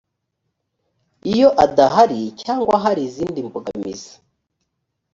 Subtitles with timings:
[1.33, 4.13] iyo adahari cyangwa hari izindi mbogamizi